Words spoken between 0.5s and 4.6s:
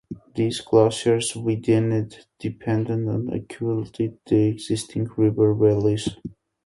glaciers widened, deepened and accentuated the